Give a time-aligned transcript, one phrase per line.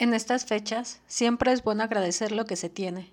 [0.00, 3.10] En estas fechas siempre es bueno agradecer lo que se tiene.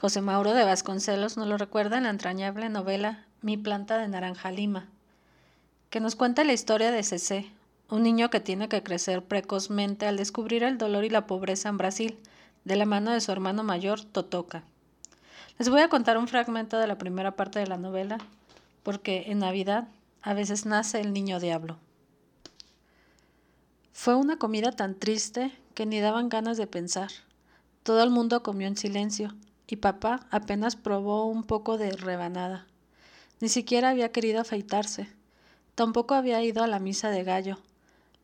[0.00, 4.50] José Mauro de Vasconcelos nos lo recuerda en la entrañable novela Mi planta de naranja
[4.50, 4.88] lima,
[5.90, 7.50] que nos cuenta la historia de Cecé,
[7.90, 11.76] un niño que tiene que crecer precozmente al descubrir el dolor y la pobreza en
[11.76, 12.18] Brasil,
[12.64, 14.62] de la mano de su hermano mayor, Totoca.
[15.58, 18.18] Les voy a contar un fragmento de la primera parte de la novela,
[18.82, 19.88] porque en Navidad
[20.22, 21.76] a veces nace el niño diablo.
[23.92, 27.12] Fue una comida tan triste que ni daban ganas de pensar.
[27.84, 29.36] Todo el mundo comió en silencio,
[29.68, 32.66] y papá apenas probó un poco de rebanada.
[33.38, 35.08] Ni siquiera había querido afeitarse.
[35.76, 37.58] Tampoco había ido a la misa de gallo.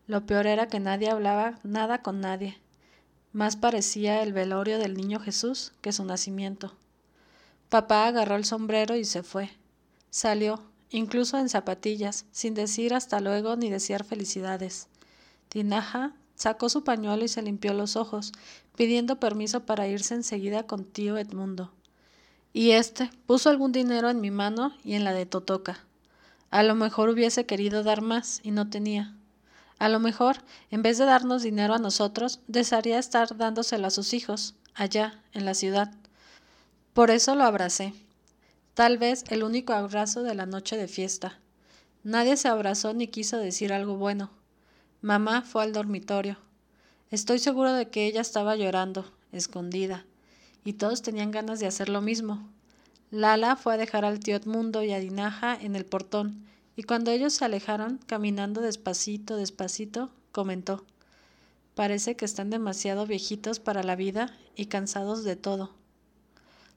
[0.08, 2.58] Lo peor era que nadie hablaba nada con nadie.
[3.32, 6.74] Más parecía el velorio del niño Jesús que su nacimiento.
[7.68, 9.48] Papá agarró el sombrero y se fue.
[10.10, 10.60] Salió,
[10.90, 14.88] incluso en zapatillas, sin decir hasta luego ni desear felicidades.
[15.48, 18.32] Tinaja Sacó su pañuelo y se limpió los ojos,
[18.76, 21.72] pidiendo permiso para irse enseguida con tío Edmundo.
[22.52, 25.84] Y éste puso algún dinero en mi mano y en la de Totoca.
[26.50, 29.14] A lo mejor hubiese querido dar más y no tenía.
[29.78, 30.36] A lo mejor,
[30.70, 35.44] en vez de darnos dinero a nosotros, desearía estar dándoselo a sus hijos, allá, en
[35.44, 35.92] la ciudad.
[36.92, 37.92] Por eso lo abracé.
[38.74, 41.40] Tal vez el único abrazo de la noche de fiesta.
[42.04, 44.30] Nadie se abrazó ni quiso decir algo bueno.
[45.04, 46.38] Mamá fue al dormitorio.
[47.10, 50.06] Estoy seguro de que ella estaba llorando, escondida,
[50.64, 52.48] y todos tenían ganas de hacer lo mismo.
[53.10, 57.10] Lala fue a dejar al tío Edmundo y a Dinaja en el portón, y cuando
[57.10, 60.86] ellos se alejaron, caminando despacito, despacito, comentó
[61.74, 65.74] Parece que están demasiado viejitos para la vida y cansados de todo.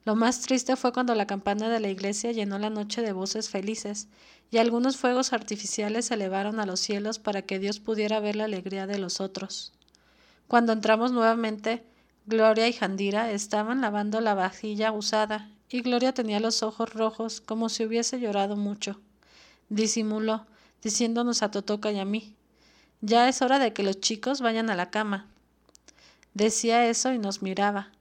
[0.08, 3.50] Lo más triste fue cuando la campana de la iglesia llenó la noche de voces
[3.50, 4.08] felices,
[4.50, 8.46] y algunos fuegos artificiales se elevaron a los cielos para que Dios pudiera ver la
[8.46, 9.74] alegría de los otros.
[10.48, 11.84] Cuando entramos nuevamente,
[12.26, 17.68] Gloria y Jandira estaban lavando la vajilla usada, y Gloria tenía los ojos rojos como
[17.68, 19.02] si hubiese llorado mucho.
[19.68, 20.46] Disimuló,
[20.82, 22.34] diciéndonos a Totoca y a mí
[23.02, 25.28] Ya es hora de que los chicos vayan a la cama.
[26.34, 27.92] Decía eso y nos miraba.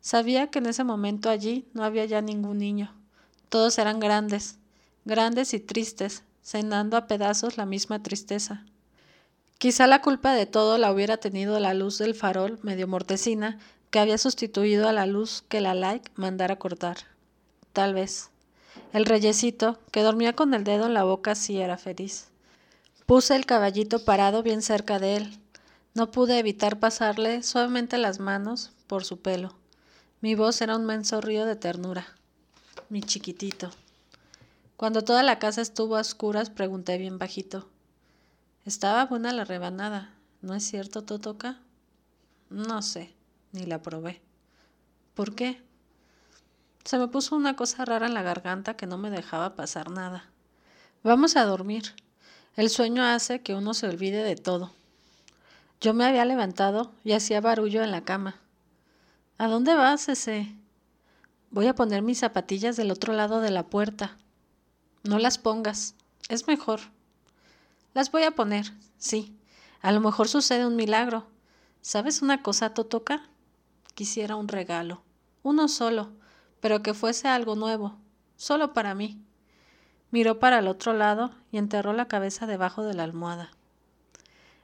[0.00, 2.94] Sabía que en ese momento allí no había ya ningún niño.
[3.48, 4.58] Todos eran grandes,
[5.04, 8.64] grandes y tristes, cenando a pedazos la misma tristeza.
[9.58, 13.58] Quizá la culpa de todo la hubiera tenido la luz del farol medio mortecina
[13.90, 16.96] que había sustituido a la luz que la like mandara cortar.
[17.74, 18.30] Tal vez.
[18.92, 22.28] El reyecito, que dormía con el dedo en la boca, sí era feliz.
[23.04, 25.38] Puse el caballito parado bien cerca de él.
[25.94, 29.59] No pude evitar pasarle suavemente las manos por su pelo.
[30.22, 32.06] Mi voz era un menso río de ternura.
[32.90, 33.70] Mi chiquitito.
[34.76, 37.70] Cuando toda la casa estuvo a oscuras, pregunté bien bajito.
[38.66, 41.58] Estaba buena la rebanada, ¿no es cierto, Totoca?
[42.50, 43.14] No sé,
[43.52, 44.20] ni la probé.
[45.14, 45.62] ¿Por qué?
[46.84, 50.26] Se me puso una cosa rara en la garganta que no me dejaba pasar nada.
[51.02, 51.94] Vamos a dormir.
[52.56, 54.70] El sueño hace que uno se olvide de todo.
[55.80, 58.39] Yo me había levantado y hacía barullo en la cama.
[59.40, 60.54] ¿A dónde vas, ese?
[61.50, 64.18] Voy a poner mis zapatillas del otro lado de la puerta.
[65.02, 65.94] No las pongas.
[66.28, 66.80] Es mejor.
[67.94, 69.34] Las voy a poner, sí.
[69.80, 71.26] A lo mejor sucede un milagro.
[71.80, 73.30] ¿Sabes una cosa, Totoca?
[73.94, 75.00] Quisiera un regalo.
[75.42, 76.10] Uno solo,
[76.60, 77.96] pero que fuese algo nuevo.
[78.36, 79.24] Solo para mí.
[80.10, 83.52] Miró para el otro lado y enterró la cabeza debajo de la almohada.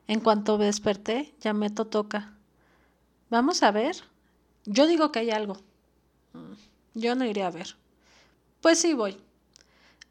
[0.07, 2.35] En cuanto desperté, llamé Totoca.
[3.31, 4.05] ¿Vamos a ver?
[4.66, 5.54] Yo digo que hay algo.
[6.32, 6.53] Mm,
[6.94, 7.77] yo no iré a ver.
[8.60, 9.16] Pues sí voy.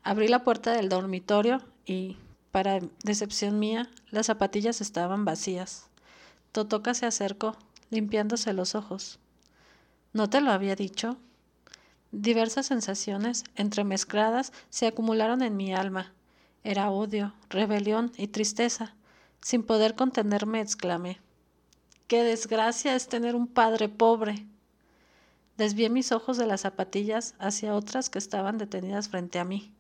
[0.01, 2.17] Abrí la puerta del dormitorio y,
[2.51, 5.87] para decepción mía, las zapatillas estaban vacías.
[6.53, 7.57] Totoca se acercó,
[7.89, 9.19] limpiándose los ojos.
[10.13, 11.17] ¿No te lo había dicho?
[12.13, 16.13] Diversas sensaciones, entremezcladas, se acumularon en mi alma.
[16.63, 18.95] Era odio, rebelión y tristeza.
[19.41, 21.19] Sin poder contenerme, exclamé.
[22.07, 24.45] Qué desgracia es tener un padre pobre.
[25.57, 29.73] Desvié mis ojos de las zapatillas hacia otras que estaban detenidas frente a mí.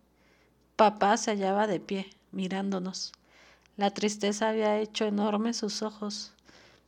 [0.75, 3.11] Papá se hallaba de pie, mirándonos.
[3.77, 6.33] La tristeza había hecho enormes sus ojos.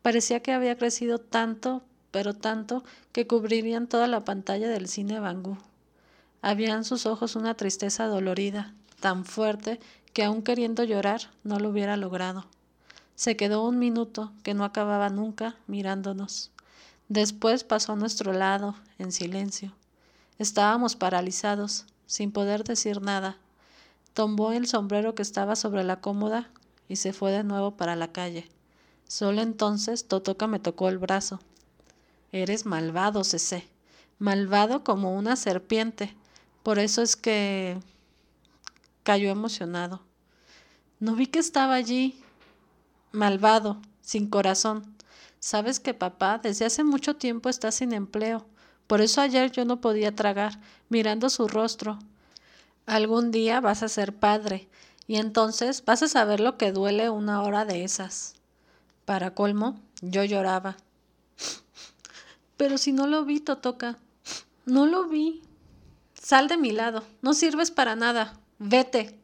[0.01, 5.59] Parecía que había crecido tanto, pero tanto, que cubrirían toda la pantalla del cine Bangú.
[6.41, 9.79] Había en sus ojos una tristeza dolorida, tan fuerte
[10.13, 12.47] que aun queriendo llorar no lo hubiera logrado.
[13.17, 16.51] Se quedó un minuto, que no acababa nunca, mirándonos.
[17.09, 19.73] Después pasó a nuestro lado, en silencio.
[20.37, 23.37] Estábamos paralizados, sin poder decir nada.
[24.13, 26.51] Tomó el sombrero que estaba sobre la cómoda
[26.87, 28.47] y se fue de nuevo para la calle.
[29.07, 31.39] Solo entonces Totoca me tocó el brazo.
[32.31, 33.67] Eres malvado, Cecé.
[34.19, 36.15] Malvado como una serpiente.
[36.61, 37.79] Por eso es que
[39.01, 40.03] cayó emocionado.
[40.99, 42.23] No vi que estaba allí.
[43.11, 44.95] Malvado, sin corazón.
[45.39, 48.45] Sabes que papá desde hace mucho tiempo está sin empleo.
[48.87, 50.59] Por eso ayer yo no podía tragar,
[50.89, 51.99] mirando su rostro.
[52.85, 54.67] Algún día vas a ser padre,
[55.07, 58.35] y entonces vas a saber lo que duele una hora de esas.
[59.05, 60.77] Para colmo, yo lloraba.
[62.57, 63.97] Pero si no lo vi, Totoca.
[64.65, 65.41] No lo vi.
[66.13, 67.03] Sal de mi lado.
[67.21, 68.33] No sirves para nada.
[68.59, 69.17] Vete.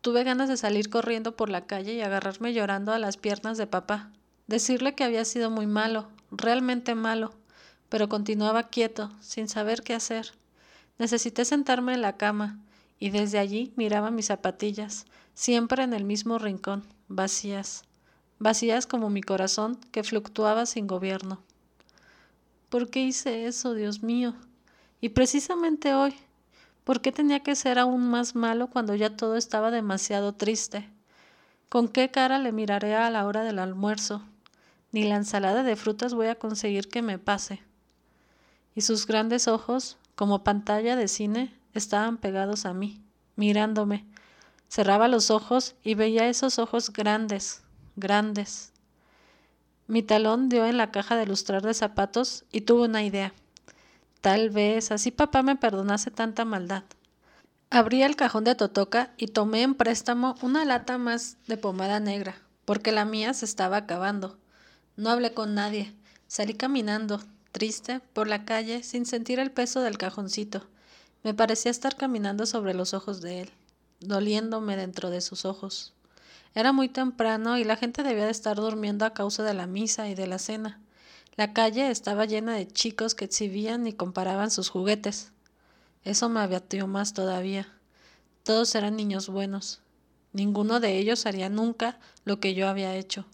[0.00, 3.66] Tuve ganas de salir corriendo por la calle y agarrarme llorando a las piernas de
[3.66, 4.10] papá.
[4.46, 7.32] Decirle que había sido muy malo, realmente malo,
[7.90, 10.32] pero continuaba quieto, sin saber qué hacer.
[10.98, 12.58] Necesité sentarme en la cama,
[12.98, 17.84] y desde allí miraba mis zapatillas, siempre en el mismo rincón, vacías,
[18.38, 21.42] vacías como mi corazón que fluctuaba sin gobierno.
[22.70, 24.34] ¿Por qué hice eso, Dios mío?
[25.00, 26.14] Y precisamente hoy,
[26.90, 30.90] ¿por qué tenía que ser aún más malo cuando ya todo estaba demasiado triste?
[31.68, 34.24] ¿Con qué cara le miraré a la hora del almuerzo?
[34.90, 37.62] ni la ensalada de frutas voy a conseguir que me pase.
[38.74, 43.00] Y sus grandes ojos, como pantalla de cine, estaban pegados a mí,
[43.36, 44.04] mirándome.
[44.68, 47.62] Cerraba los ojos y veía esos ojos grandes,
[47.94, 48.72] grandes.
[49.86, 53.32] Mi talón dio en la caja de lustrar de zapatos y tuve una idea.
[54.20, 56.84] Tal vez así papá me perdonase tanta maldad.
[57.70, 62.36] Abrí el cajón de Totoca y tomé en préstamo una lata más de pomada negra,
[62.66, 64.38] porque la mía se estaba acabando.
[64.96, 65.94] No hablé con nadie.
[66.26, 67.22] Salí caminando,
[67.52, 70.66] triste, por la calle, sin sentir el peso del cajoncito.
[71.22, 73.50] Me parecía estar caminando sobre los ojos de él,
[74.00, 75.94] doliéndome dentro de sus ojos.
[76.54, 80.08] Era muy temprano y la gente debía de estar durmiendo a causa de la misa
[80.08, 80.80] y de la cena.
[81.40, 85.32] La calle estaba llena de chicos que exhibían y comparaban sus juguetes.
[86.04, 87.66] Eso me abatió más todavía.
[88.42, 89.80] Todos eran niños buenos.
[90.34, 93.24] Ninguno de ellos haría nunca lo que yo había hecho.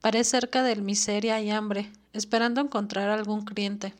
[0.00, 3.94] Paré cerca del miseria y hambre, esperando encontrar algún cliente.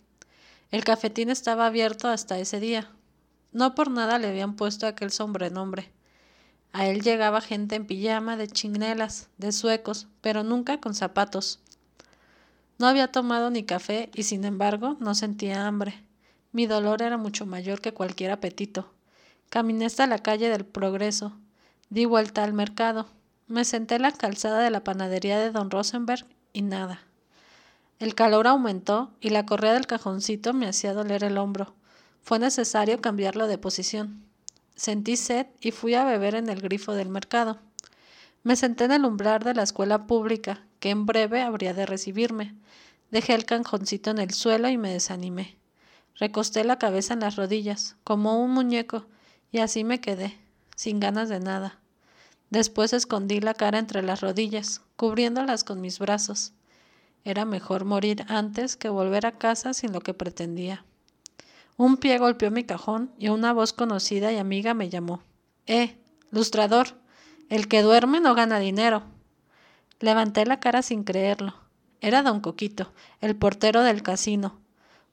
[0.72, 2.90] El cafetín estaba abierto hasta ese día.
[3.52, 5.92] No por nada le habían puesto aquel sobrenombre.
[6.72, 11.60] A él llegaba gente en pijama, de chingnelas, de suecos, pero nunca con zapatos.
[12.84, 16.04] No había tomado ni café y sin embargo no sentía hambre.
[16.52, 18.92] Mi dolor era mucho mayor que cualquier apetito.
[19.48, 21.32] Caminé hasta la calle del Progreso.
[21.88, 23.06] Di vuelta al mercado.
[23.46, 27.00] Me senté en la calzada de la panadería de don Rosenberg y nada.
[28.00, 31.74] El calor aumentó y la correa del cajoncito me hacía doler el hombro.
[32.20, 34.26] Fue necesario cambiarlo de posición.
[34.76, 37.60] Sentí sed y fui a beber en el grifo del mercado.
[38.44, 42.54] Me senté en el umbral de la escuela pública, que en breve habría de recibirme.
[43.10, 45.56] Dejé el cajoncito en el suelo y me desanimé.
[46.16, 49.06] Recosté la cabeza en las rodillas, como un muñeco,
[49.50, 50.38] y así me quedé,
[50.76, 51.80] sin ganas de nada.
[52.50, 56.52] Después escondí la cara entre las rodillas, cubriéndolas con mis brazos.
[57.24, 60.84] Era mejor morir antes que volver a casa sin lo que pretendía.
[61.78, 65.22] Un pie golpeó mi cajón y una voz conocida y amiga me llamó.
[65.66, 65.96] Eh,
[66.30, 67.02] lustrador,
[67.48, 69.02] el que duerme no gana dinero.
[70.00, 71.54] Levanté la cara sin creerlo.
[72.00, 74.60] Era don Coquito, el portero del casino.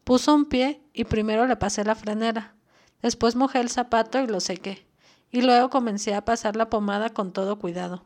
[0.04, 2.56] Puso un pie y primero le pasé la franera.
[3.02, 4.86] Después mojé el zapato y lo sequé
[5.32, 8.04] y luego comencé a pasar la pomada con todo cuidado.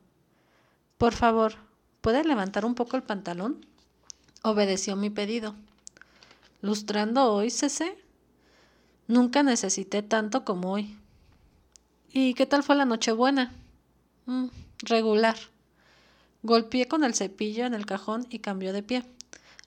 [0.98, 1.56] Por favor,
[2.02, 3.66] ¿puede levantar un poco el pantalón?
[4.44, 5.56] Obedeció mi pedido.
[6.62, 7.98] ¿Lustrando hoy, Cece?
[9.08, 10.98] Nunca necesité tanto como hoy.
[12.12, 13.52] ¿Y qué tal fue la Nochebuena?
[14.26, 14.48] Mm,
[14.80, 15.38] regular.
[16.42, 19.04] Golpeé con el cepillo en el cajón y cambió de pie.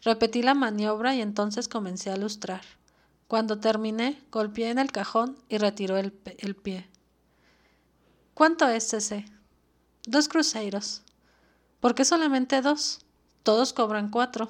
[0.03, 2.63] Repetí la maniobra y entonces comencé a lustrar.
[3.27, 6.89] Cuando terminé, golpeé en el cajón y retiró el, el pie.
[8.35, 9.25] ¿Cuánto es ese?
[10.07, 11.03] Dos cruceros.
[11.81, 13.01] ¿Por qué solamente dos?
[13.43, 14.49] Todos cobran cuatro.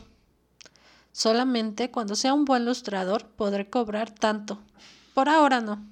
[1.12, 4.60] Solamente cuando sea un buen lustrador podré cobrar tanto.
[5.14, 5.84] Por ahora no.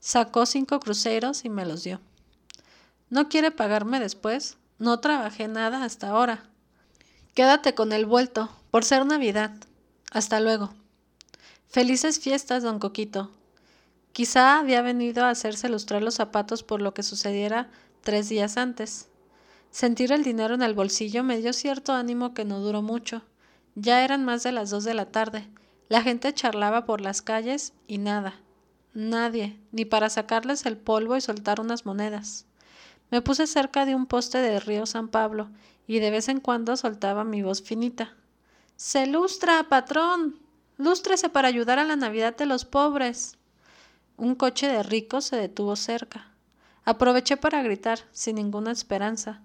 [0.00, 2.00] Sacó cinco cruceros y me los dio.
[3.10, 4.56] ¿No quiere pagarme después?
[4.78, 6.44] No trabajé nada hasta ahora.
[7.34, 9.50] Quédate con el vuelto, por ser Navidad.
[10.12, 10.72] Hasta luego.
[11.68, 13.32] Felices fiestas, don Coquito.
[14.12, 17.68] Quizá había venido a hacerse lustrar los zapatos por lo que sucediera
[18.02, 19.08] tres días antes.
[19.72, 23.22] Sentir el dinero en el bolsillo me dio cierto ánimo que no duró mucho.
[23.74, 25.48] Ya eran más de las dos de la tarde.
[25.88, 28.40] La gente charlaba por las calles y nada.
[28.94, 32.46] Nadie, ni para sacarles el polvo y soltar unas monedas.
[33.10, 35.50] Me puse cerca de un poste de río San Pablo
[35.86, 38.14] y de vez en cuando soltaba mi voz finita.
[38.76, 40.38] ¡Se lustra, patrón!
[40.76, 43.36] ¡Lústrese para ayudar a la Navidad de los pobres!
[44.16, 46.30] Un coche de ricos se detuvo cerca.
[46.84, 49.42] Aproveché para gritar, sin ninguna esperanza.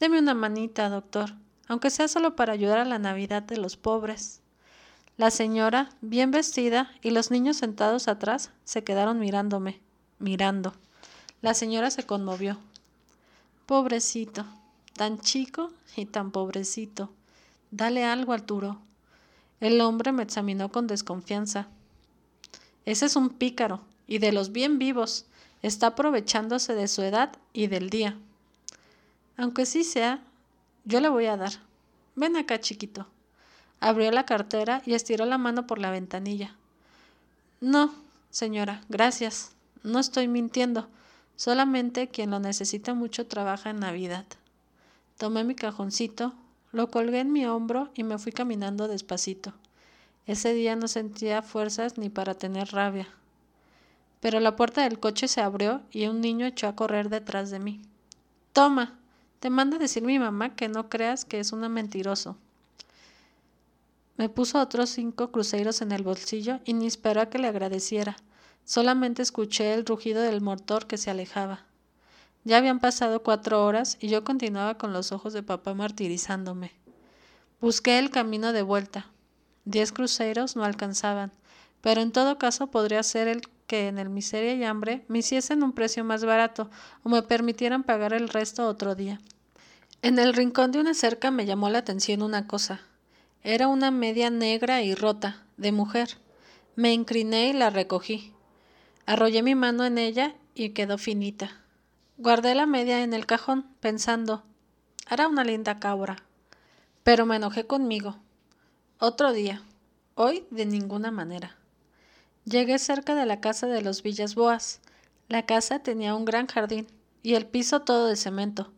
[0.00, 1.34] Deme una manita, doctor,
[1.68, 4.40] aunque sea solo para ayudar a la Navidad de los pobres.
[5.16, 9.80] La señora, bien vestida, y los niños sentados atrás, se quedaron mirándome,
[10.18, 10.74] mirando.
[11.44, 12.56] La señora se conmovió.
[13.66, 14.46] Pobrecito,
[14.94, 17.10] tan chico y tan pobrecito.
[17.70, 18.78] Dale algo, Arturo.
[19.60, 21.68] El hombre me examinó con desconfianza.
[22.86, 25.26] Ese es un pícaro, y de los bien vivos.
[25.60, 28.16] Está aprovechándose de su edad y del día.
[29.36, 30.22] Aunque sí sea,
[30.86, 31.52] yo le voy a dar.
[32.14, 33.06] Ven acá, chiquito.
[33.80, 36.56] Abrió la cartera y estiró la mano por la ventanilla.
[37.60, 37.94] No,
[38.30, 39.52] señora, gracias.
[39.82, 40.88] No estoy mintiendo.
[41.36, 44.26] Solamente quien lo necesita mucho trabaja en Navidad.
[45.18, 46.34] Tomé mi cajoncito,
[46.72, 49.52] lo colgué en mi hombro y me fui caminando despacito.
[50.26, 53.08] Ese día no sentía fuerzas ni para tener rabia
[54.24, 57.58] pero la puerta del coche se abrió y un niño echó a correr detrás de
[57.58, 57.82] mí.
[58.54, 58.98] Toma,
[59.38, 62.38] te manda decir mi mamá que no creas que es un mentiroso.
[64.16, 68.16] Me puso otros cinco cruceros en el bolsillo y ni esperó a que le agradeciera.
[68.64, 71.66] Solamente escuché el rugido del motor que se alejaba.
[72.44, 76.72] Ya habían pasado cuatro horas y yo continuaba con los ojos de papá martirizándome.
[77.60, 79.06] Busqué el camino de vuelta.
[79.64, 81.32] Diez cruceros no alcanzaban,
[81.80, 85.62] pero en todo caso podría ser el que en el miseria y hambre me hiciesen
[85.62, 86.70] un precio más barato
[87.02, 89.20] o me permitieran pagar el resto otro día.
[90.02, 92.82] En el rincón de una cerca me llamó la atención una cosa.
[93.42, 96.18] Era una media negra y rota, de mujer.
[96.76, 98.33] Me incliné y la recogí.
[99.06, 101.60] Arrollé mi mano en ella y quedó finita.
[102.16, 104.44] Guardé la media en el cajón, pensando,
[105.06, 106.16] hará una linda cabra.
[107.02, 108.16] Pero me enojé conmigo.
[108.98, 109.62] Otro día.
[110.14, 111.56] Hoy de ninguna manera.
[112.44, 114.80] Llegué cerca de la casa de los Villas Boas.
[115.28, 116.86] La casa tenía un gran jardín
[117.22, 118.72] y el piso todo de cemento.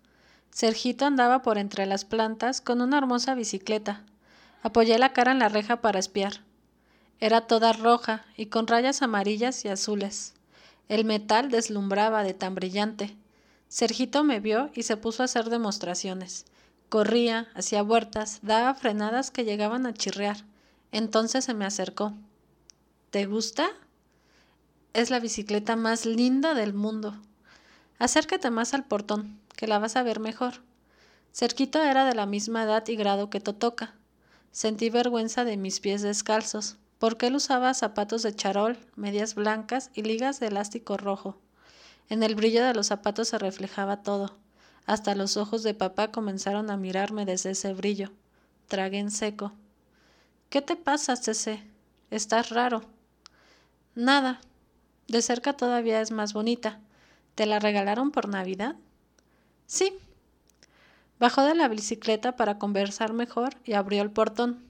[0.51, 4.03] Sergito andaba por entre las plantas con una hermosa bicicleta.
[4.63, 6.46] Apoyé la cara en la reja para espiar.
[7.19, 10.35] Era toda roja y con rayas amarillas y azules.
[10.89, 13.17] El metal deslumbraba de tan brillante.
[13.69, 16.45] Sergito me vio y se puso a hacer demostraciones.
[16.89, 20.45] Corría, hacía vueltas, daba frenadas que llegaban a chirrear.
[20.93, 22.13] Entonces se me acercó.
[23.11, 23.69] ¿Te gusta?
[24.93, 27.17] Es la bicicleta más linda del mundo.
[27.99, 30.63] Acércate más al portón, que la vas a ver mejor.
[31.33, 33.95] Cerquito era de la misma edad y grado que Totoca.
[34.53, 40.03] Sentí vergüenza de mis pies descalzos, porque él usaba zapatos de charol, medias blancas y
[40.03, 41.39] ligas de elástico rojo.
[42.09, 44.37] En el brillo de los zapatos se reflejaba todo.
[44.87, 48.13] Hasta los ojos de papá comenzaron a mirarme desde ese brillo.
[48.69, 49.53] Tragué en seco.
[50.49, 51.63] ¿Qué te pasa, Cece?
[52.11, 52.83] Estás raro.
[53.97, 54.41] Nada.
[55.09, 56.81] De cerca todavía es más bonita.
[57.35, 58.77] ¿Te la regalaron por Navidad?
[59.67, 59.99] Sí.
[61.19, 64.65] Bajó de la bicicleta para conversar mejor y abrió el portón.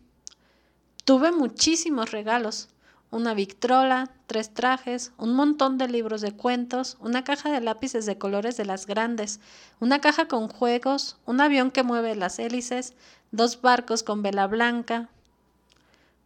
[1.06, 2.68] Tuve muchísimos regalos.
[3.12, 8.18] Una victrola, tres trajes, un montón de libros de cuentos, una caja de lápices de
[8.18, 9.38] colores de las grandes,
[9.78, 12.94] una caja con juegos, un avión que mueve las hélices,
[13.30, 15.08] dos barcos con vela blanca.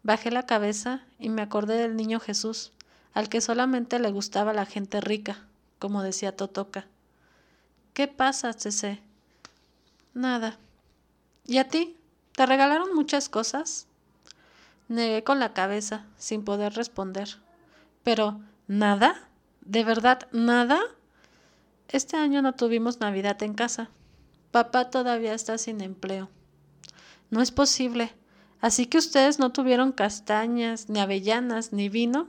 [0.03, 2.73] Bajé la cabeza y me acordé del niño Jesús
[3.13, 5.45] al que solamente le gustaba la gente rica,
[5.79, 6.87] como decía Totoca.
[7.93, 9.03] ¿Qué pasa, Cece?
[10.15, 10.57] Nada.
[11.47, 11.99] ¿Y a ti?
[12.33, 13.87] ¿Te regalaron muchas cosas?
[14.91, 17.37] Negué con la cabeza, sin poder responder.
[18.03, 19.29] Pero, ¿nada?
[19.61, 20.81] ¿De verdad nada?
[21.89, 23.89] Este año no tuvimos Navidad en casa.
[24.51, 26.29] Papá todavía está sin empleo.
[27.31, 28.13] No es posible.
[28.61, 32.27] Así que ustedes no tuvieron castañas, ni avellanas, ni vino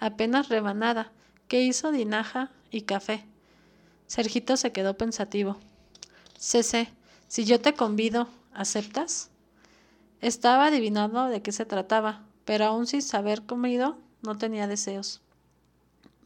[0.00, 1.12] apenas rebanada,
[1.46, 3.24] que hizo dinaja y café.
[4.08, 5.56] Sergito se quedó pensativo.
[6.36, 6.88] Cece,
[7.28, 9.30] si yo te convido, ¿aceptas?
[10.20, 15.20] Estaba adivinando de qué se trataba, pero aún sin saber comido, no tenía deseos.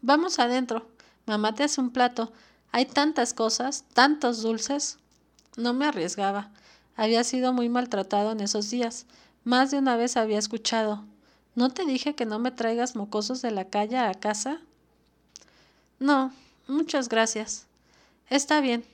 [0.03, 0.89] Vamos adentro.
[1.27, 2.33] Mamá te hace un plato.
[2.73, 4.99] Hay tantas cosas, tantos dulces.
[5.57, 6.51] No me arriesgaba.
[6.97, 9.07] Había sido muy maltratado en esos días.
[9.45, 11.05] Más de una vez había escuchado
[11.55, 14.61] ¿No te dije que no me traigas mocosos de la calle a casa?
[16.01, 16.33] No,
[16.67, 17.67] muchas gracias.
[18.29, 18.85] Está bien.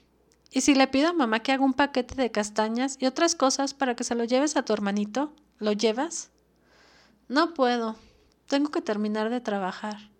[0.52, 3.72] ¿Y si le pido a mamá que haga un paquete de castañas y otras cosas
[3.72, 5.32] para que se lo lleves a tu hermanito?
[5.58, 6.30] ¿Lo llevas?
[7.28, 7.96] No puedo.
[8.46, 10.10] Tengo que terminar de trabajar.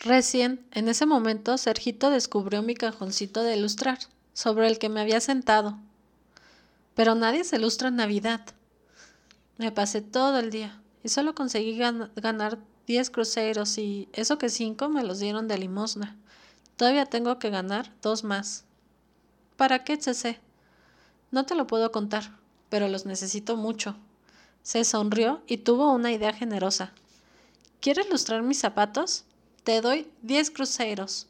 [0.00, 3.98] Recién, en ese momento, Sergito descubrió mi cajoncito de ilustrar,
[4.32, 5.78] sobre el que me había sentado.
[6.94, 8.40] Pero nadie se lustra en Navidad.
[9.58, 14.88] Me pasé todo el día y solo conseguí ganar 10 cruceros y eso que cinco
[14.88, 16.16] me los dieron de limosna.
[16.76, 18.67] Todavía tengo que ganar dos más.
[19.58, 20.38] ¿Para qué, CC?
[21.32, 22.30] No te lo puedo contar,
[22.68, 23.96] pero los necesito mucho.
[24.62, 26.92] Se sonrió y tuvo una idea generosa.
[27.80, 29.24] ¿Quieres lustrar mis zapatos?
[29.64, 31.26] Te doy diez cruceros.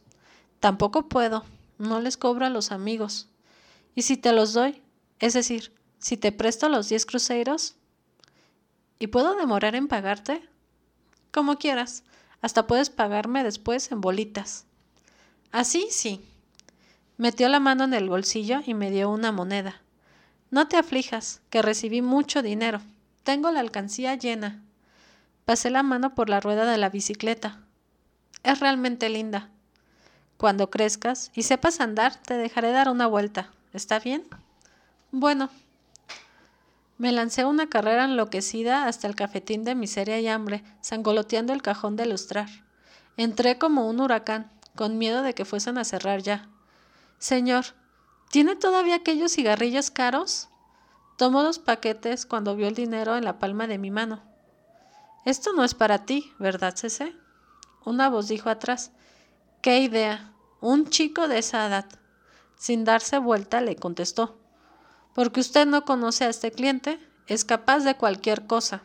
[0.61, 1.47] Tampoco puedo.
[1.79, 3.29] No les cobro a los amigos.
[3.95, 4.83] ¿Y si te los doy?
[5.21, 7.77] Es decir, si te presto los diez cruceros.
[8.99, 10.47] ¿Y puedo demorar en pagarte?
[11.31, 12.05] Como quieras.
[12.43, 14.67] Hasta puedes pagarme después en bolitas.
[15.51, 16.29] Así sí.
[17.19, 19.83] Metió la mano en el bolsillo y me dio una moneda.
[20.53, 22.81] No te aflijas, que recibí mucho dinero.
[23.25, 24.63] Tengo la alcancía llena.
[25.45, 27.59] Pasé la mano por la rueda de la bicicleta.
[28.45, 29.51] Es realmente linda.
[30.37, 33.51] Cuando crezcas y sepas andar, te dejaré dar una vuelta.
[33.73, 34.23] ¿Está bien?
[35.11, 35.51] Bueno.
[36.99, 41.97] Me lancé una carrera enloquecida hasta el cafetín de miseria y hambre, sangoloteando el cajón
[41.97, 42.49] de lustrar.
[43.17, 46.49] Entré como un huracán, con miedo de que fuesen a cerrar ya.
[47.19, 47.65] Señor,
[48.31, 50.49] ¿tiene todavía aquellos cigarrillos caros?
[51.17, 54.23] Tomó dos paquetes cuando vio el dinero en la palma de mi mano.
[55.25, 57.15] Esto no es para ti, ¿verdad, Cece?
[57.85, 58.93] Una voz dijo atrás.
[59.63, 60.33] ¡Qué idea!
[60.61, 61.87] Un chico de esa edad.
[62.57, 64.39] Sin darse vuelta le contestó.
[65.15, 68.83] Porque usted no conoce a este cliente, es capaz de cualquier cosa.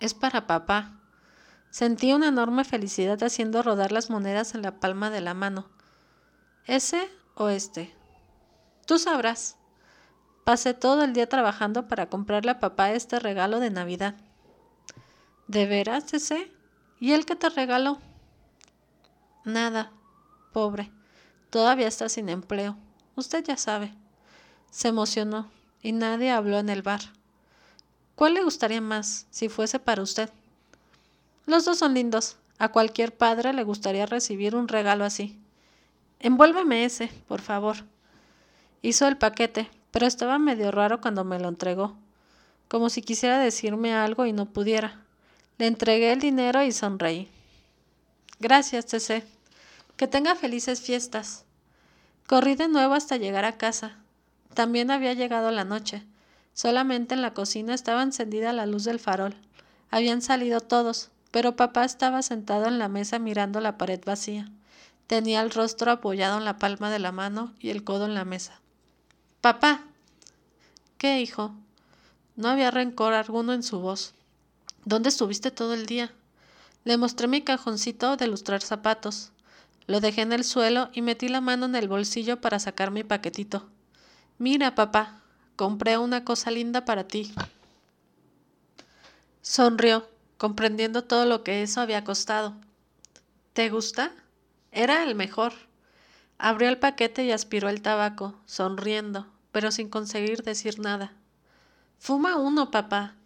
[0.00, 1.00] Es para papá.
[1.70, 5.70] Sentí una enorme felicidad haciendo rodar las monedas en la palma de la mano.
[6.68, 7.94] ¿Ese o este?
[8.84, 9.56] Tú sabrás.
[10.44, 14.16] Pasé todo el día trabajando para comprarle a papá este regalo de Navidad.
[15.46, 16.52] ¿De veras, ese?
[17.00, 17.96] ¿Y él qué te regaló?
[19.46, 19.92] Nada,
[20.52, 20.92] pobre.
[21.48, 22.76] Todavía está sin empleo.
[23.16, 23.94] Usted ya sabe.
[24.70, 27.00] Se emocionó y nadie habló en el bar.
[28.14, 30.28] ¿Cuál le gustaría más si fuese para usted?
[31.46, 32.36] Los dos son lindos.
[32.58, 35.40] A cualquier padre le gustaría recibir un regalo así.
[36.20, 37.76] Envuélveme ese, por favor.
[38.82, 41.96] Hizo el paquete, pero estaba medio raro cuando me lo entregó,
[42.68, 45.00] como si quisiera decirme algo y no pudiera.
[45.58, 47.28] Le entregué el dinero y sonreí.
[48.40, 49.24] Gracias, Cece.
[49.96, 51.44] Que tenga felices fiestas.
[52.26, 53.96] Corrí de nuevo hasta llegar a casa.
[54.54, 56.04] También había llegado la noche.
[56.52, 59.34] Solamente en la cocina estaba encendida la luz del farol.
[59.90, 64.50] Habían salido todos, pero papá estaba sentado en la mesa mirando la pared vacía.
[65.08, 68.26] Tenía el rostro apoyado en la palma de la mano y el codo en la
[68.26, 68.60] mesa.
[69.40, 69.80] Papá.
[70.98, 71.54] ¿Qué, hijo?
[72.36, 74.12] No había rencor alguno en su voz.
[74.84, 76.12] ¿Dónde estuviste todo el día?
[76.84, 79.32] Le mostré mi cajoncito de lustrar zapatos.
[79.86, 83.02] Lo dejé en el suelo y metí la mano en el bolsillo para sacar mi
[83.02, 83.66] paquetito.
[84.36, 85.22] Mira, papá,
[85.56, 87.32] compré una cosa linda para ti.
[89.40, 92.54] Sonrió, comprendiendo todo lo que eso había costado.
[93.54, 94.12] ¿Te gusta?
[94.78, 95.54] Era el mejor.
[96.38, 101.14] Abrió el paquete y aspiró el tabaco, sonriendo, pero sin conseguir decir nada.
[101.98, 103.16] Fuma uno, papá.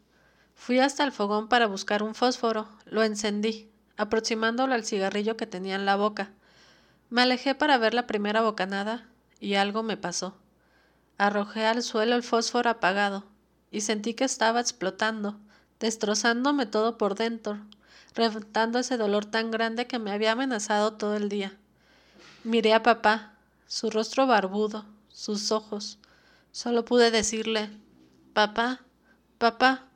[0.55, 2.71] Fui hasta el fogón para buscar un fósforo.
[2.87, 6.31] Lo encendí, aproximándolo al cigarrillo que tenía en la boca.
[7.11, 9.07] Me alejé para ver la primera bocanada
[9.39, 10.39] y algo me pasó.
[11.19, 13.27] Arrojé al suelo el fósforo apagado
[13.71, 15.39] y sentí que estaba explotando,
[15.81, 17.61] destrozándome todo por dentro,
[18.15, 21.57] reventando ese dolor tan grande que me había amenazado todo el día.
[22.45, 23.35] Miré a papá,
[23.67, 25.99] su rostro barbudo, sus ojos.
[26.51, 27.71] Solo pude decirle,
[28.33, 28.81] papá,
[29.39, 29.89] papá.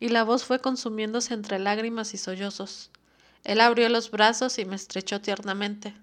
[0.00, 2.90] Y la voz fue consumiéndose entre lágrimas y sollozos.
[3.44, 5.94] Él abrió los brazos y me estrechó tiernamente.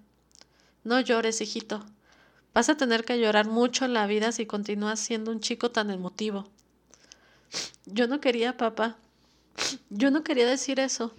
[0.84, 1.84] No llores, hijito.
[2.54, 5.90] Vas a tener que llorar mucho en la vida si continúas siendo un chico tan
[5.90, 6.48] emotivo.
[7.84, 8.96] Yo no quería, papá.
[9.90, 11.12] Yo no quería decir eso.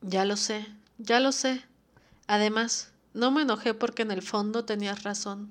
[0.00, 0.66] Ya lo sé,
[0.98, 1.62] ya lo sé.
[2.26, 5.50] Además, no me enojé porque en el fondo tenías razón.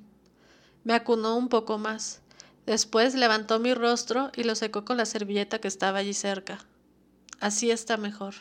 [0.84, 2.22] Me acunó un poco más.
[2.66, 6.60] Después levantó mi rostro y lo secó con la servilleta que estaba allí cerca.
[7.40, 8.36] Así está mejor.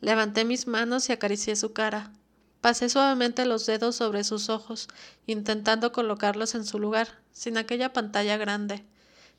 [0.00, 2.12] Levanté mis manos y acaricié su cara.
[2.60, 4.88] Pasé suavemente los dedos sobre sus ojos,
[5.26, 8.84] intentando colocarlos en su lugar, sin aquella pantalla grande.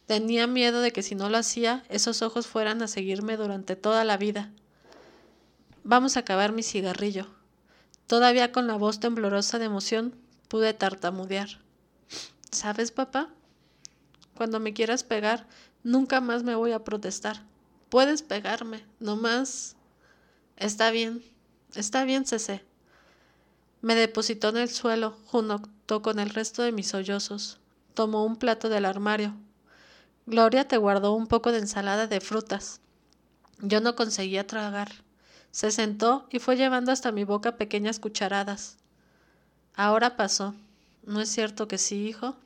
[0.06, 4.04] Tenía miedo de que si no lo hacía, esos ojos fueran a seguirme durante toda
[4.04, 4.52] la vida.
[5.84, 7.28] Vamos a acabar mi cigarrillo.
[8.08, 10.16] Todavía con la voz temblorosa de emoción
[10.48, 11.60] pude tartamudear.
[12.52, 13.30] ¿Sabes, papá?
[14.36, 15.48] Cuando me quieras pegar,
[15.84, 17.44] nunca más me voy a protestar.
[17.90, 19.76] Puedes pegarme, no más.
[20.58, 21.24] Está bien,
[21.74, 22.64] está bien, Cece.
[23.82, 27.60] Me depositó en el suelo junto con el resto de mis sollozos.
[27.94, 29.36] tomó un plato del armario.
[30.32, 32.80] Gloria te guardó un poco de ensalada de frutas.
[33.60, 34.90] Yo no conseguía tragar.
[35.52, 38.78] Se sentó y fue llevando hasta mi boca pequeñas cucharadas.
[39.76, 40.56] Ahora pasó.
[41.04, 42.38] ¿No es cierto que sí, hijo?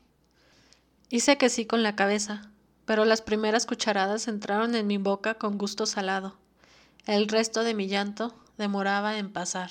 [1.12, 2.50] Hice que sí con la cabeza,
[2.86, 6.36] pero las primeras cucharadas entraron en mi boca con gusto salado.
[7.06, 9.69] El resto de mi llanto demoraba en pasar.